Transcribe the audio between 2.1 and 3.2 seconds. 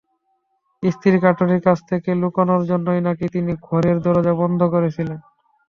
লুকোনোর জন্যই